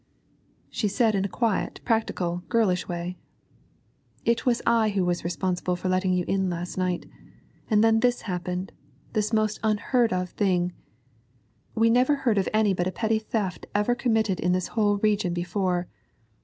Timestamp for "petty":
12.91-13.19